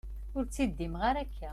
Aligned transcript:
Ur 0.37 0.43
ttiddimeɣ 0.45 1.01
ara 1.09 1.19
akka. 1.23 1.49